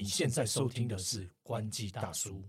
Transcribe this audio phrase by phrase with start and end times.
[0.00, 2.40] 你现在收听的是关机大叔。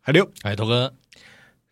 [0.00, 0.92] 海六哎，头哥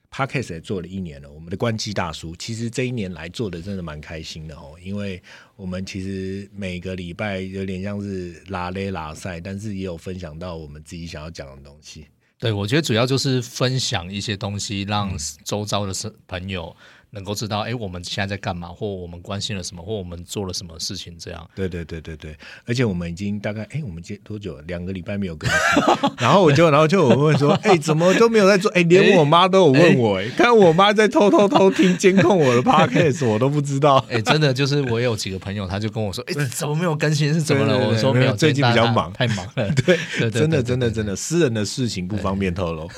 [0.08, 5.20] ，Podcast 也做了一年了，我们的关机大叔，其实这一年来做的真的蛮开心的哦，因为
[5.56, 12.06] 我们其实每个礼拜有点像是拉勒拉赛，但是也有分享到我们自己想要讲的东西。
[12.38, 15.10] 对我觉得主要就是分享一些东西，让
[15.44, 16.74] 周遭的是朋友
[17.10, 21.50] 能够知道，哎，我们现在在干嘛，或我们关心了什么，或我们做了什么事情，这样。
[21.54, 24.62] 对对对对对，而且我们已经大概哎，我们接多久了？
[24.66, 28.70] 两个礼拜没有更新， 然后我就然后就我问说，哎，怎么都没有在做？
[28.72, 34.04] 哎，连我妈都有问我，哎，看我妈在偷偷偷听监控我的 podcast，我都不知道。
[34.10, 37.32] 哎，真的就是我有几个朋友，他就跟我说，哎，怎么没有更新？
[37.32, 37.88] 是怎么了？
[37.88, 39.68] 我说没有，最近比较忙太忙了。
[39.84, 42.88] 对 对对真的真的真的，私人的事情不方便透露。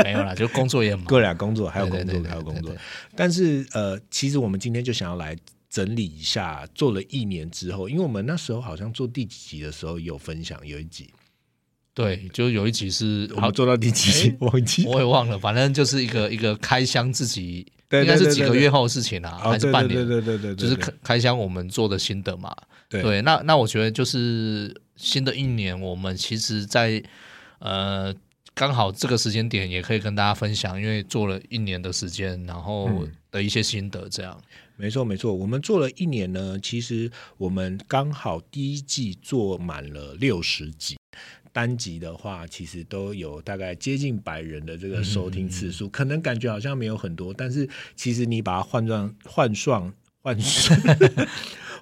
[0.04, 1.04] 没有啦，就工作也忙。
[1.04, 2.74] 各俩工作还有工作还有工作。
[3.16, 5.36] 但是呃，其实我们今天就想要来
[5.68, 11.08] 整理一下，做了一年之后，因为我们那时候好像做第几集的时候有分享，有一集。
[11.92, 14.36] 对，就有一集是我们做到第几集？
[14.40, 20.06] 忘记我也忘了，反正就是一个一个开箱自己，应该是几个月后的事情啊，哦，还是半年？
[20.06, 22.54] 对对对对，就是对开开箱我们做的心得嘛。
[22.88, 27.02] 对那那我觉得就是新的一年，我们其实在
[27.58, 28.14] 呃
[28.60, 34.38] 刚好这个时间点也可以跟大家分享，因为做了一年的时间，然后嗯的一些心得，这样。
[34.76, 40.98] 没错没错，我们做了一年呢，其实我们刚好第一季做满了六十集。
[41.54, 50.78] 单集的话，其实都有大概接近百人的这个收听次数，可能感觉好像没有很多，但是其实你把它换算换算换算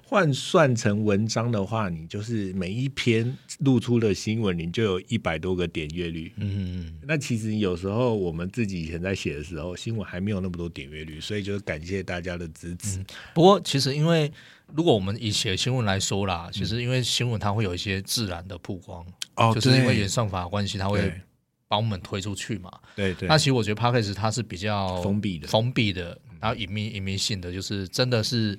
[0.09, 6.33] 换算成文章的话，你就是每一篇露出的新闻，你就有一百多个点阅率。
[6.37, 13.05] 嗯，那其实有时候我们自己以前在写的时候，新闻还没有那么多点阅率，所以就是感谢大家的支持。
[13.35, 14.31] 不过其实因为
[14.73, 19.05] 如果我们以写新闻来说啦，嗯其实因为新闻它会有一些自然的曝光，
[19.35, 21.21] 哦就是因为演算法的关系，它会对
[21.67, 22.71] 把我们推出去嘛。
[22.95, 28.57] 对对那其实我觉得 p a c k a g e 它是比较封闭的嗯封闭的，然后隐秘隐秘性的，就是真的是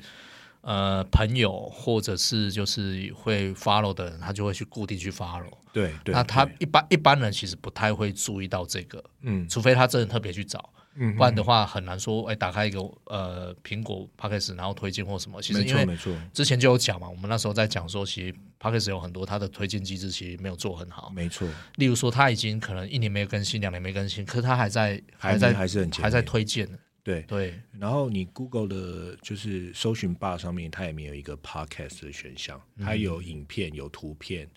[0.63, 5.51] 呃朋友或者是就是会 follow 的人，他就会去固定去 follow。
[5.73, 15.41] 对对，那他一般一般人其实不太会注意到这个，嗯除非他真的特别去找，嗯不然的话很难说，哎，打开一个呃苹果 p a c k a g e 然后推荐或什么。
[15.41, 21.11] 其实因为没错之前就有讲嘛，我们那时候在讲说，其实 p a c k a g e 有很多它的推荐机制其实没有做很好。
[21.15, 26.69] 没错，例如说，他已经可能一年没有更新，两年没更新，可是他还在还在还是很还在推荐。
[27.03, 27.23] 对。
[27.23, 34.49] 对，然后你 Google 的就是搜寻 bar 上面，它也没有一个 podcast 的选项，它有影片、有图片、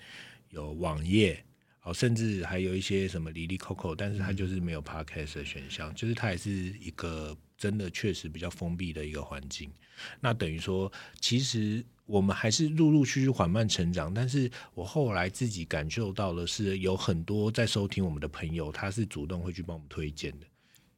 [0.50, 1.44] 有网页，
[1.84, 6.50] 哦，甚至还有一些什么 Lily Coco，但是它就是没有 podcast 的选项，就是它也是
[6.80, 9.72] 一个真的确实比较封闭的一个环境。
[10.20, 20.48] 那等于说，其实我们还是陆陆续续缓慢成长，但是我后来自己感受到的是，有很多在收听我们的朋友，他是主动会去帮我们推荐的。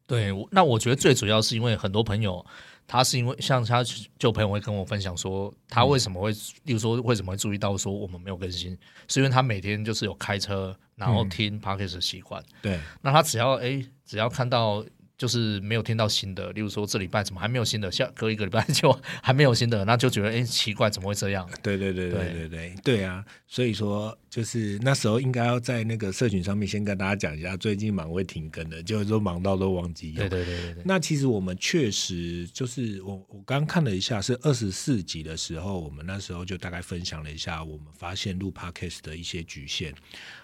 [0.08, 2.46] 对，那我觉得最主要是因为很多朋友，
[2.86, 3.84] 他是因为像他，
[4.20, 6.32] 就朋友会跟我分享说，他为什么会，
[6.66, 8.78] 例如说为什么会注意到说我们没有更新，
[9.08, 12.44] 是因为他每天就是有开车，然后听 pocket 的习惯。
[12.62, 14.86] 对，那他只要，哎，只要看到
[15.18, 21.50] 就是没有听到新的，例如说这礼拜怎么还没有新的，下，隔一个礼拜 就还没有新的，那就觉得哎奇怪怎么会这样。
[21.64, 24.16] 对对对对对对，对啊，所以说。
[24.36, 30.18] 就是那时候应该要在那个社群上面先跟大家讲一下，最近忙会停更的，就是说忙到都忘记用。
[30.28, 39.96] 对对对对对，那其实我们确实就是我我刚看了一下，是二十四集的时候，我们那时候就大概分享了一下，我们发现录 podcast 的一些局限，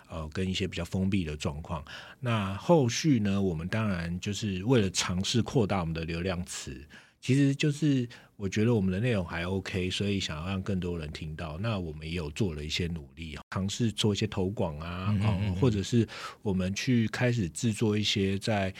[0.10, 1.84] 呃，跟一些比较封闭的状况。
[2.22, 6.88] 那后续呢，我们当然就是为了尝试扩大我们的流量池，
[7.22, 11.58] 其实就是我觉得我们的内容还 OK，所以想要让更多人听到。
[11.60, 16.08] 那我们也有做了一些努力，尝试做一些投广啊，嗯嗯哦嗯，或者是
[16.42, 18.74] 我们去开始制作一些在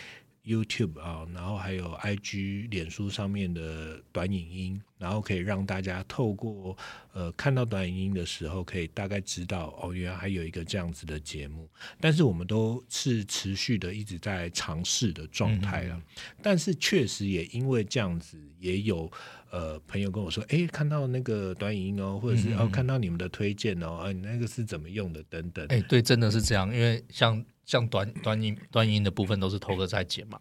[0.44, 6.76] YouTube 啊，然后还有 IG、脸书上面的短影音，然后可以让大家透过
[7.14, 11.70] 呃看到短影音的时候，可以大概知道哦，原来还有一个这样子的节目。
[12.00, 16.02] 但是我们都是持续的一直在尝试的状态了。
[16.42, 19.12] 但是确实也因为这样子，也有
[19.52, 25.66] 呃朋友跟我说，哎，看到那个短影音哦，或者是哦看到你们的推荐哦，啊，你那个是怎么用的等等。
[25.70, 30.38] 哎、对，真的是这样，因为像像短短音短音的部分都是头哥在剪嘛。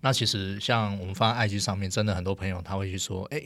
[0.00, 3.38] 那其实像我们放在 IG 上面，真的很多朋友他会去说，哎、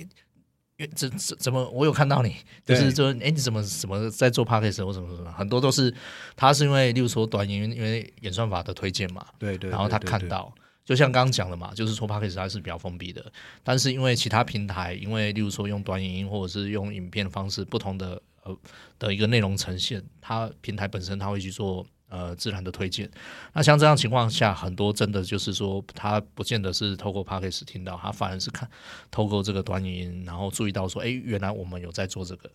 [0.76, 5.94] 因为怎怎怎么我有看到你，就是说，哎，你怎么怎么在做或什么什么，很多都是
[6.36, 13.32] 他是因为，例如说短音，因为演算法的推荐嘛，对对，然后他看到，就像刚刚讲的嘛，就是说 p o d c a s 它是比较封闭的，
[13.64, 18.54] 但是因为其他平台，因为例如说用短影音或者是用影片的方式，不同的呃
[18.98, 23.10] 的一个内容呈现，它平台本身它会去做呃自然的推荐。
[23.54, 28.70] 那像这样情况下，很多真的就是说，他不见得是透过 p o d c a s 听到，他反而是看
[29.10, 32.50] 透过这个短影音，然后注意到说，哎，原来我们有在做这个。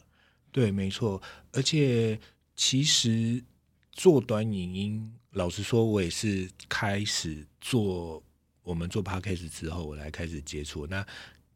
[0.52, 1.20] 对，没错。
[1.54, 2.20] 而且
[2.56, 3.44] 其实
[3.92, 5.14] 做短影音。
[5.32, 8.24] 老实说，我也是开始做
[8.64, 10.88] 我们做 podcast 之后，我来开始接触。
[10.88, 11.06] 那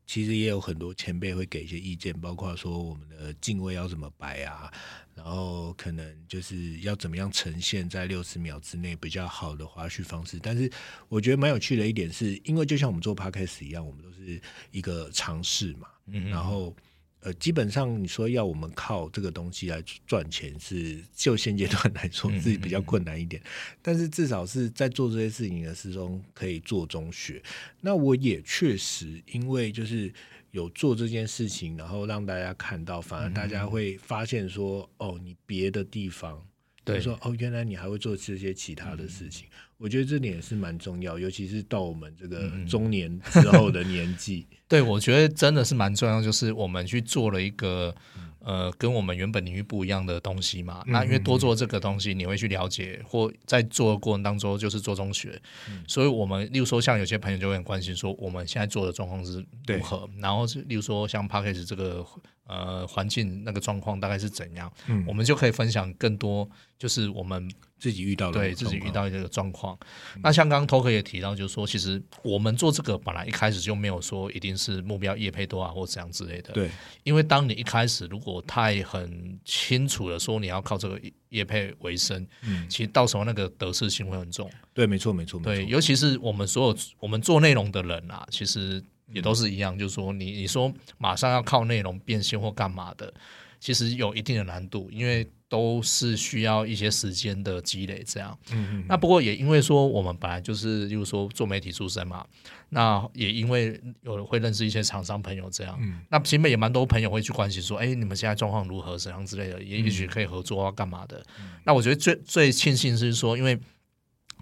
[0.06, 4.72] 其实也有很多前辈会给一些意见，包括说我们的敬位要怎么摆啊，
[5.16, 10.40] 然后可能就是要怎么样呈现在六十秒之内比较好的花絮方式。
[10.42, 10.72] 但是
[11.08, 15.88] 我觉得蛮有趣的一点是，因为就像我们做 podcast 一样，我们都是一个尝试嘛，
[16.30, 16.76] 然后。
[17.22, 23.42] 呃，基本上你说要我们靠这个东西来赚钱，是就现阶段来说自己比较困难一点。
[23.82, 27.42] 但是至少是在做这些事情的时中可以做中学。
[27.80, 30.12] 那我也确实因为就是
[30.50, 36.44] 有做这件事情，然后让大家看到，反而大家会发现说，哦，你别的地方。
[36.84, 39.48] 对，说哦，原来你还会做这些其他的事情，
[39.82, 44.46] 我觉得这点也是蛮重要，尤其是到我们这个中年之后的年纪。
[44.70, 47.96] 对，我觉得真的是蛮重要，就是我们去做了一个。
[48.44, 55.40] 呃，跟我们原本领域不一样的东西嘛，那因为多做这个东西，你会去了解，或在做的过程当中就是做中学，
[55.88, 62.04] 所以我们例如说像有些朋友就会很关心说，我们现在做的状况是如何，然后是例如说像 p a c k a g e 这个
[62.48, 64.74] 呃环境那个状况大概是怎样，
[65.06, 66.50] 我们就可以分享更多，
[66.80, 67.48] 就是我们。
[67.82, 69.76] 自己遇到的，对自己遇到这个状况。
[70.22, 76.54] 那像刚刚 Toker 也提到，就是说，其实我们做这个本来一开始就没有说一定是目标业配多啊，或怎样之类的。
[76.54, 76.70] 对，
[77.02, 84.48] 因为当你一开始如果太很清楚的说你要靠这个业配为生，嗯，其实到时候那个得失心会很重。
[84.76, 88.82] 对，没错，没错，对，尤其是我们所有我们做内容的人啊，其实
[89.12, 93.12] 也都是一样，就是说，你你说马上要靠内容变现或干嘛的，
[93.62, 95.26] 其实有一定的难度，因为。
[95.52, 98.40] 都是需要一些时间的积累，这样。
[98.54, 98.86] 嗯嗯。
[98.88, 102.26] 那不过也因为说我们本来就是，例如说做媒体出身嘛，
[102.70, 105.78] 那也因为有会认识一些厂商朋友这样。
[105.82, 106.00] 嗯。
[106.10, 111.22] 那其实也蛮多朋友会去关心说，哎，你们现在状况如何，怎样之类的，也也许可以合作啊，干嘛的？
[111.66, 113.60] 那我觉得最最庆幸是说，因为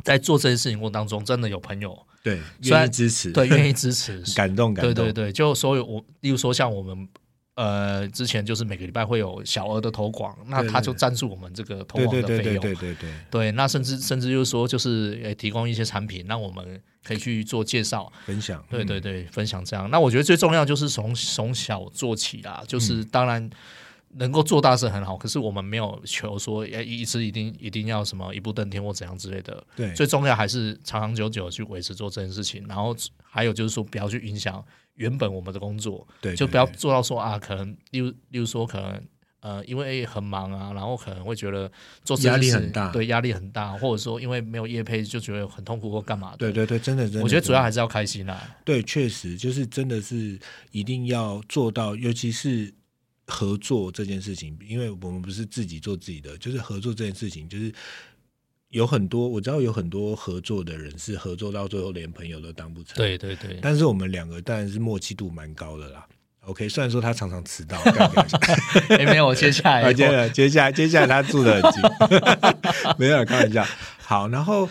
[0.03, 4.93] 在做这些事情过程当中，真的有朋友对愿意支持，对愿意支持， 感动感动。
[4.93, 7.09] 对对对，就所有我，例如说像我们。
[7.59, 12.43] 呃，之前就是每个礼拜会有小额的投广，那他就赞助我们这个投广的费用。
[12.43, 13.51] 对对对对对对。
[13.51, 18.63] 那甚至甚至就是说，就是呃提供一些产品，让我们可以去做介绍、分享。
[18.69, 19.91] 对对对，分享这样。
[19.91, 23.49] 那我觉得最重要就是从从小做起啦，就是当然
[24.11, 29.61] 能够做大是很好，可是我们没有求说要一直一定一定要什么一步登天或怎样之类的。
[29.75, 34.63] 对，最重要还是长长久久去维持做这件事情，然后还有就是说不要去影响。
[34.99, 39.01] 原本我们的工作，对，就不要做到说啊，可能例如例如说，可能
[39.39, 41.71] 呃，因为很忙啊，然后可能会觉得
[42.03, 46.37] 做压力很大，对，压力很大，或者说因为没有业配就觉得很痛苦或干嘛的。
[46.37, 48.57] 对对对，真的真的，我觉得主要还是要开心啦。
[48.65, 50.37] 对，确实就是真的是
[50.71, 52.73] 一定要做到，尤其是
[53.25, 57.73] 合作这件事情，因为我们不是自己做自己的，就是合作这件事情，就是。
[58.69, 62.95] 有很多我知道有很多合作的人是合作到最后连朋友都当不成。
[62.95, 63.59] 对对对。
[63.61, 66.05] 但是我们两个当然是默契度蛮高的啦。
[66.41, 67.77] OK，虽然说他常常迟到。
[68.89, 71.81] 没有，我接下来 接下来接下来接下来他住的很近。
[72.97, 73.65] 没有开玩笑。
[73.97, 74.67] 好，然后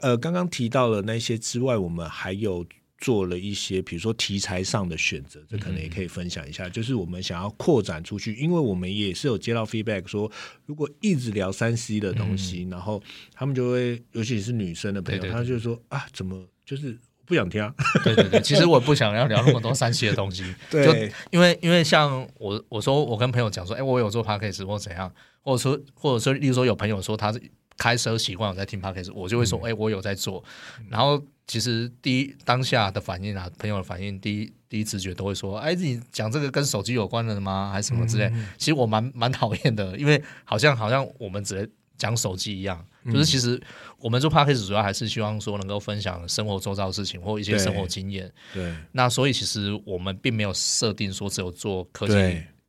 [0.00, 2.64] 呃，刚刚提到了那些之外，我们还有。
[3.00, 6.68] 做了一些，比如说题材上的选择，这可能也可以分享一下。
[6.68, 10.30] 就是我们想要扩展出去，因为我们也是有接到 feedback 说，
[10.66, 13.02] 如果一直聊三 C 的东西，然后
[13.32, 17.72] 他们就会，尤其是女生的朋友，他就说啊，怎么就是不想听？
[18.04, 20.44] 对对对，其实我不想要聊那么多三 C 的东西。
[20.70, 27.40] 对，因为因为像我我说我跟朋友讲说，哎，我有做 podcast 或怎样，或者说或者说，例如说有朋友说他是
[27.78, 30.44] 开车习惯有在听 podcast，我就会说，哎，我有在做，
[30.90, 31.24] 然后。
[31.50, 37.70] 其实第一当下的反应啊，朋友的反应，第一第一直觉都会说：“哎，你讲这个跟手机有关的吗？
[37.72, 42.86] 还是什么之类？”其实我蛮蛮讨厌的，因为好像好像我们只能讲手机一样。
[43.06, 43.60] 就是其实
[43.98, 48.30] 我们做 p a c k a g e 主要还是希望说能够分享生活周遭的事情或一些生活经验。
[48.54, 48.72] 对。
[48.92, 52.14] 那所以其实我们并没有设定说只有做科技。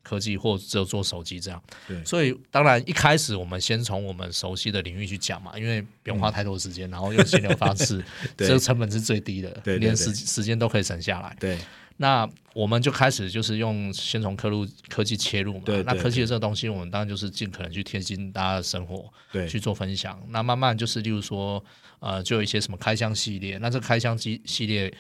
[0.03, 8.03] 科技或只有做手机这样，对，所以当然一开始我们先从我们熟悉的领域去讲嘛，因为不用花太多时间，然后用心流方式，
[8.37, 11.35] 这个成本是最低的，对，连时时间都可以省下来。
[11.39, 11.57] 对，
[11.97, 15.61] 那我们就开始就是用先从科路科技切入嘛。
[15.63, 20.19] 对对那科技的这个东西，我们当然就是尽可能去贴近大家的生活，对去做分享。
[20.29, 21.63] 那慢慢就是，例如说，
[21.99, 24.91] 呃，就有一些什么开箱系列，那这开箱机系列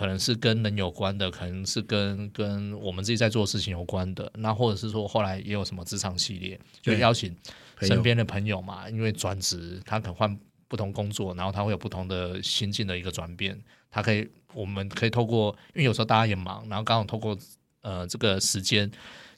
[0.00, 4.32] 可能是跟人有关的，可能是跟跟我们自己在做的事情有关的。
[4.36, 7.36] 那或者是说，后来也有什么职场系列，就邀请
[7.82, 10.34] 身边的朋友嘛，因为转职，他可能换
[10.68, 13.62] 不同工作，然后他会有不同的心境的一个转变。
[13.90, 17.36] 他可以，我们可以透过，因为有时候大家也忙，然后刚好透过
[17.82, 18.90] 呃这个时间，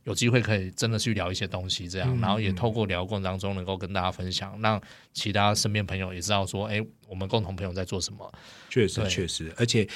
[0.04, 4.80] 有机会可以真的去聊一些东西，这样，嗯然后也透过聊过程当中能够跟大家分享，让
[5.12, 8.32] 其他身边朋友也知道说，哎，我们共同朋友在做什么。
[8.70, 9.88] 确实确实，而且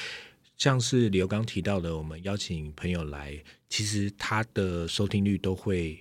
[0.57, 3.37] 像是刘刚提到的，我们邀请朋友来，
[3.69, 5.99] 其实他的收听率都会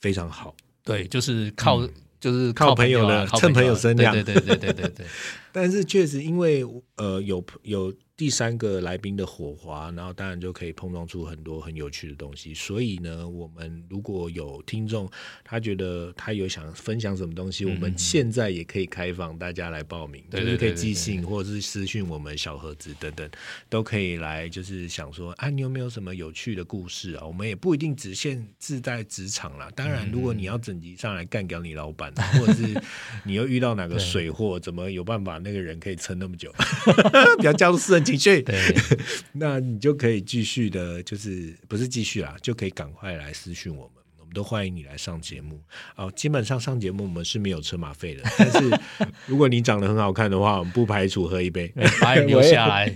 [0.00, 0.54] 非常好。
[0.82, 1.86] 对，就是靠。
[2.20, 5.06] 就是嗯靠朋友啊的蹭朋友声量对对对对对对对，
[5.54, 6.64] 但是确实因为
[6.96, 12.52] 呃有有第三个来宾的火花，然后当然就可以碰撞出很多很有趣的东西。
[12.54, 15.10] 所以呢，我们如果有听众
[15.44, 23.28] 他觉得他有想分享什么东西，我们现在也可以开放大家来报名，就是可以寄信或者是私讯我们小盒子等等，
[23.68, 27.26] 都可以来就是想说啊，你有没有什么有趣的故事啊？
[27.26, 29.68] 我们也不一定只限自在职场啦。
[29.74, 32.80] 当然，如果你要整集上来干掉你老板，或者是
[33.24, 36.52] 你又遇到哪个水货，怎么有办法那个人可以撑那么久？
[37.38, 38.42] 不要加入私人情绪。
[38.42, 38.58] 对，
[39.34, 45.60] 那你就可以继续的，就是不是继续啦，就可以赶快来私讯我们，我们都欢迎你来上节目。
[45.96, 48.80] 哦，基本上上节目我们是没有车马费的， 但是
[49.26, 51.72] 如果你长得很好看的话，我们不排除喝一杯。
[52.00, 52.90] 把你留下来，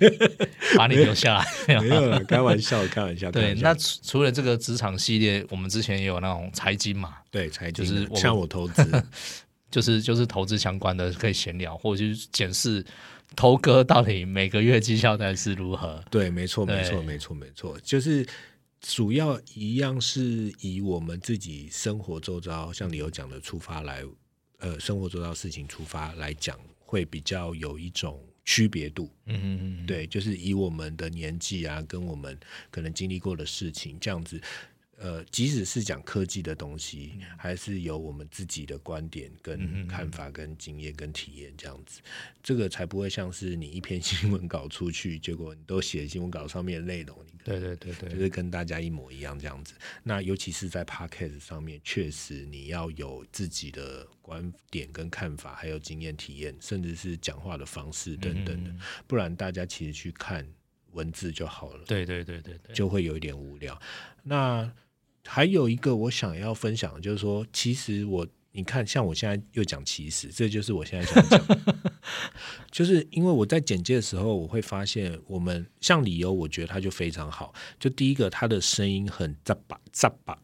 [0.77, 1.81] 把你留下来。
[1.81, 3.31] 没有了，开玩笑，开玩笑。
[3.31, 9.05] 开对，那除除了这个职场系列，我们之前也有那种财经嘛，对财经就是像我投资，
[9.71, 12.85] 就是就是投资相关的，可以闲聊，或者是检视
[13.37, 16.03] 投哥到底每个月绩效单是如何。
[16.11, 18.27] 对，没错，没错，没错，没错，就是
[18.81, 24.03] 主要一样是以我们自己生活周遭，像你有讲的出发来，
[24.59, 29.11] 呃，生活周遭事情出发来讲，会比较有一种区别度。
[29.27, 32.39] 嗯嗯嗯，对，就是以我们的年纪啊，跟我们
[32.71, 34.41] 可能经历过的事情这样子。
[35.01, 42.01] 呃，即使是讲科技的东西，还是有我们自己的观点、跟看法、跟经验、跟体验这样子，
[42.43, 49.75] 这个才不会像是你一篇 新闻稿出去，结果你都写新闻稿上面的内容，你对对对对，就是跟大家一模一样这样子。
[50.03, 58.71] 那尤其是在 podcast 上面，确实你要有自己的观点跟看法，还有经验体验，甚至是讲话的方式等等的，
[59.07, 60.45] 不然大家其实去看
[60.91, 61.85] 文字就好了。
[61.87, 63.81] 对对对对对，就会有一点无聊。
[64.25, 64.71] 那
[65.31, 71.77] 还有一个我想要分享，就是说，其实我你看，像我现在又讲其实，这就是我现在想讲的，
[72.73, 77.53] 就是因为我在简介的时候，我会发现我们像理由，我觉得他就非常好。
[77.79, 80.37] 就第一个，他的声音很扎巴扎巴。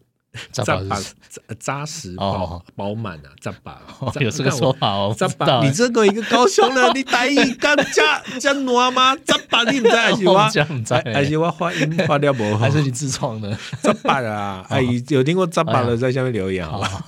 [0.53, 9.15] 扎扎巴巴是扎扎实饱哦饱满啊，扎巴 哦有这个说法哦，扎巴，不知道欸你这个一个高雄人， 你台语刚加加暖吗？
[9.25, 12.59] 扎巴你唔知还是 我还还是我发音发掉不好？
[12.59, 13.57] 还是你自创的？
[13.83, 17.07] 扎巴啊，哎，有听过扎巴的在下面留言好吧？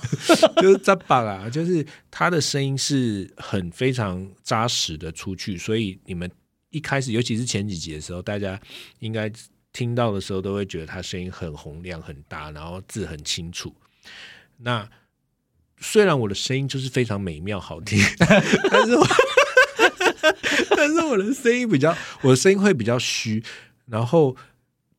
[0.61, 6.29] 就是扎巴啊，就是他的声音是很非常扎实的出去，所以你们
[6.71, 8.59] 一开始，尤其是前几集的时候，大家
[8.99, 9.31] 应该
[9.77, 13.75] 听到的时候都会觉得他声音很洪亮、很大，然后字很清楚。
[14.57, 14.89] 那
[15.77, 19.07] 虽然我的声音就是非常美妙好听， 但是我
[20.75, 23.43] 但是我的声音比较，我的声音会比较虚，
[23.85, 24.35] 然后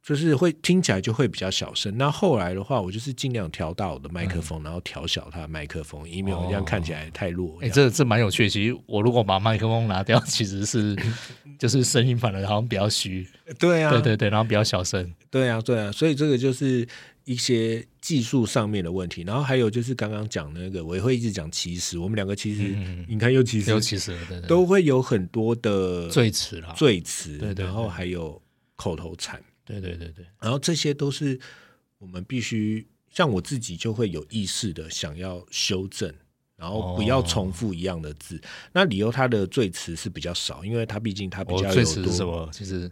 [0.08, 1.94] 就是会听起来就会比较小声。
[1.98, 7.58] 那后来的话，我就是尽量调大我的麦克风，然后调小它的麦克风，以免我这样看起来太弱。
[7.60, 7.90] 哎、这样。
[7.90, 8.48] 这这蛮有趣的。
[8.48, 10.96] 其实我如果把麦克风拿掉，其实是
[11.60, 15.12] 就是声音反而好像比较虚，对啊，对对对，然后比较小声。
[15.28, 16.88] 对啊，对啊，所以这个就是
[17.24, 19.24] 一些技术上面的问题。
[19.26, 27.66] 然后还有就是刚刚讲那个，我也会一直讲其实，我们两个其实、嗯你看又其实又其实对对都会有很多的最迟了，赘词，对对对。
[27.66, 28.40] 然后还有
[28.74, 29.38] 口头禅，
[29.68, 31.38] 对对对对，然后这些都是
[31.98, 36.12] 我们必须，像我自己就会有意识的想要修正。
[36.60, 38.36] 然后不要重复一样的字。
[38.72, 42.50] 那理由它的最词是比较少，因为它毕竟它比我较有是什么？
[42.52, 42.90] 其实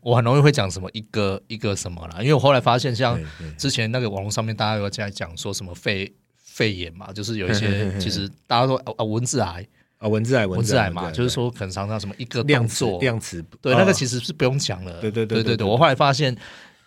[0.00, 3.20] 我很容易会讲什么一个一个什么啦，因为我后来发现，像
[3.58, 9.68] 之前那个网络上面大家有在讲说什么肺肺炎嘛，就是有一些 其实大家说啊啊文字癌，
[10.04, 15.00] 啊文字癌文字字癌嘛，就是说可能常常什么一个量词动作，量词对，哦那个其实是不用讲了。
[15.00, 16.36] 对对对对对我后来发现，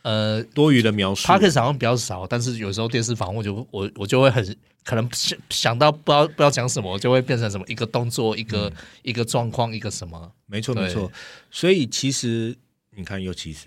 [0.04, 1.26] 呃多余的描述。
[1.26, 8.72] p o d c a s 好像比较少，但是有时候电视访问就我我就会很可能想想到不知道不知道讲什么，我就会变成什么一个动作，一个、
[9.02, 10.32] 一个状况，一个什么。
[10.46, 11.12] 没错没错，
[11.50, 12.56] 所以其实
[12.96, 13.66] 你看，又其实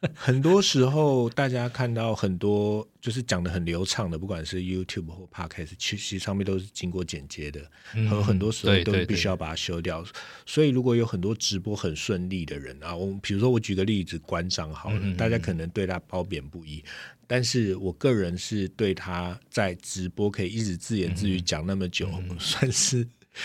[0.14, 7.60] 很多时候，大家看到很多就是讲的很流畅的，不管是 YouTube 或 Podcast，其实上面都是经过剪接的，
[8.08, 10.04] 和很多时候都必须要把它修掉。
[10.46, 16.84] 所以，如果有很多直播很顺利的人啊，我比如说我举个例子，馆长好了，大家可能对他褒贬不一，
[17.26, 23.04] 但是我个人是对他在直播可以一直自言自语讲那么久，算是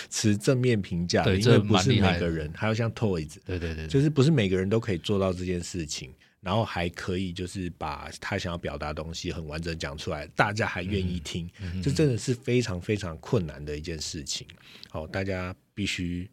[0.09, 3.37] 持正面评价的，因为不是每个人，还有像 Toys。
[3.43, 6.11] 对对对，就是不是每个人都可以做到这件事情，
[6.43, 11.49] 然后还可以就是把他想要表达的东西很完整讲出来，大家还愿意听，
[11.81, 14.45] 这真的是非常非常困难的一件事情。
[14.89, 16.29] 好，大家必须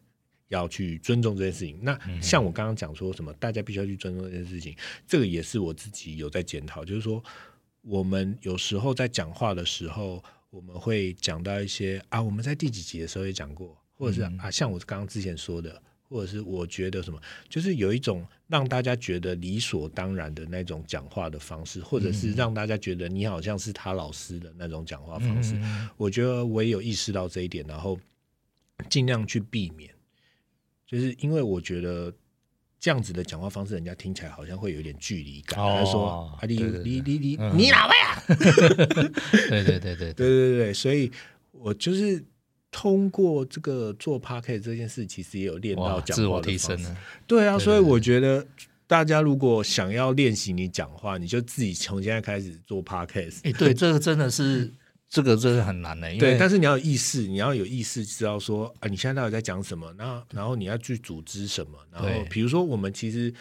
[0.49, 1.79] 要去尊重这件事情。
[1.81, 4.75] 那像我刚刚讲说什么，大家必须要去尊重这件事情，
[5.07, 7.23] 这个也是我自己有在检讨，就是说
[7.81, 15.81] 我们有时候在讲话的时候，我们会讲到一些啊，我们在第几集的时候也讲过，或者是、啊，像我刚刚之前说的。
[16.11, 25.55] 或者是我觉得什么，就是有一种让大家觉得理所当然的那种讲话的方式，或者是让大家觉得你好像是他老师的那种讲话方式。
[25.95, 27.97] 我觉得我也有意识到这一点，然后
[28.89, 29.89] 尽量去避免，
[30.85, 32.13] 就是因为我觉得
[32.77, 35.57] 这样子的讲话方式，人家听起来好像会有一点距离感。
[35.57, 38.21] 哦他说：“啊，你对对对你你你嗯你哪位啊？”
[39.49, 41.09] 对对对对对对对，所以
[41.51, 42.21] 我就是
[42.71, 46.97] 通过这个做 p a r k e t 这件事，其实也有练到自我提升了，
[47.27, 48.47] 对啊，对所以我觉得
[48.87, 53.39] 大家如果想要练习你讲话，你就自己从现在开始做 podcast。
[53.43, 54.71] 哎，对，这个真的是
[55.09, 62.23] 这个真的很难的，因对，但是你要有意识，你要有意识知道说啊，你现在到底在讲什么，然后然后你要去组织什么，然后对。
[62.29, 63.33] 比如说我们其实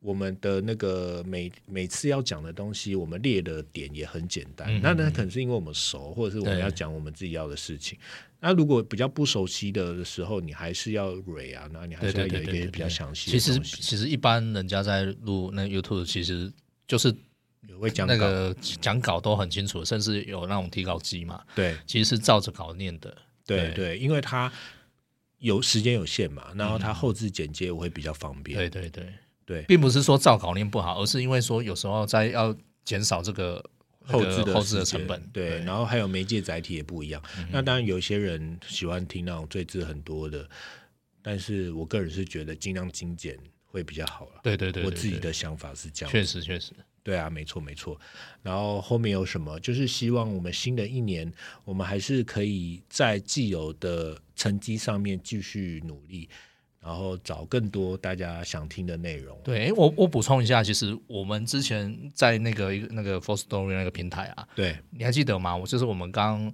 [0.00, 7.98] 我们的那个每每次要讲的东西，我们列的点也很简单，嗯那那可能是因为我们熟，或者是我们要讲我们自己要的事情。
[8.40, 13.58] 那如果比较不熟悉的时候，你还是要蕊啊，那你还是要对对对对，有一个比较详细其实。
[13.60, 16.50] 其实一般人家在录那 YouTube，其实
[16.88, 17.14] 就是
[17.68, 23.14] 有会讲稿那个讲稿都很清楚，甚至有那种提稿机嘛，对其实是照着稿念的。
[23.44, 24.50] 对对，因为它
[25.40, 28.56] 有时间有限嘛，然后它后置剪接我会比较方便。
[28.56, 29.12] 对对对，
[29.50, 33.60] 对并不是说照稿念不好，而是因为说有时候在要减少这个
[34.04, 35.20] 后置的后置的成本。
[35.32, 37.20] 对，然后还有媒介载体也不一样。
[37.36, 40.48] 嗯那当然，有些人喜欢听那种赘字很多的，
[41.20, 44.40] 但是我个人是觉得尽量精简会比较好了。
[44.44, 46.12] 对对对，我自己的想法是这样。
[46.12, 46.72] 确实确实，
[47.02, 47.98] 对啊，没错没错。
[48.42, 49.58] 然后后面有什么？
[49.60, 51.32] 就是希望我们新的一年，
[51.64, 56.28] 我们还是可以在既有的成绩上面继续努力，
[56.82, 59.38] 然后找更多大家想听的内容。
[59.44, 65.56] 对，诶我我补充一下，其实我们之前在那个一个那个 For Story 那个平台啊，对你还记得吗？
[65.56, 66.52] 我就是我们刚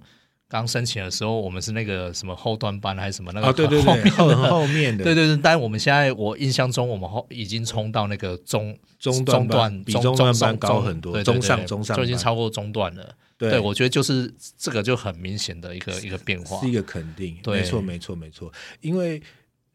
[0.49, 13.15] 刚申请的时候，我们是那个什么后端班还是什么那个哦，对对后对，后面的， 对对对，但我们现在我印象中，我们后已经冲到那个中中中段比中中段班高很多中上中上就已经超过中段了。
[13.37, 16.73] 对对，我觉得就是这个就很明显的一个一个变化是一。
[16.73, 18.51] 个肯定，对没错，没错，没错。
[18.81, 19.21] 因为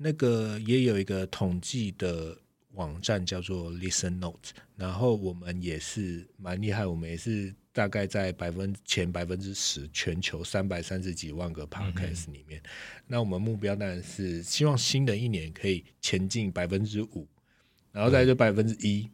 [0.03, 2.37] 那个也有一个统计的
[2.73, 12.63] 网站叫做 Listen Note，然后我们也是蛮厉害，我们也是大概在百分前百分之十，全球三百三十几万个 podcast 里面。
[13.07, 17.29] 那我们目标当然是希望新的一年可以前进百分之五，
[17.93, 19.09] 然后再就百分之一，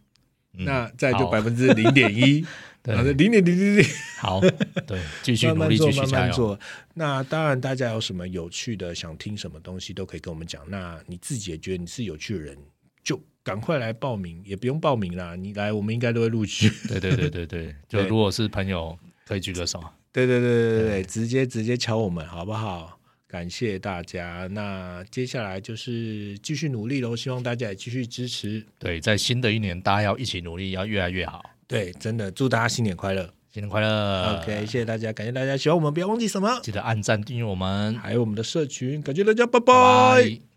[0.52, 2.44] 那再就好百分之零点一，
[2.82, 3.84] 对零点零零零。
[4.18, 4.40] 好，
[4.87, 6.24] 对，继续努力，慢慢做，慢继续加油。
[6.24, 6.61] 慢做。
[6.94, 10.62] 那当然，大家有什么有趣的，想听什么东西都可以跟我们讲。
[10.68, 12.56] 那你自己也觉得你是有趣的人，
[13.04, 16.68] 就赶快来报名，也不用报名啦，你来，我们应该都会录取。
[16.88, 19.82] 对对对对对， 就如果是朋友，可以举个手。
[20.11, 22.97] 对对对对对对，直接直接敲我们好不好？
[23.28, 24.48] 感谢大家。
[24.50, 28.64] 那接下来就是继续努力喽，希望大家也继续支持。
[28.78, 31.44] 对，在新的一年，大家要一起努力，要越来越好。
[31.66, 33.30] 对，真的祝大家新年快乐。
[33.52, 40.47] 新年快乐 OK，谢谢大家，感谢大家喜欢我们，不要忘记什么，记得按赞订阅我们，还有我们的社群，感谢大家，拜拜拜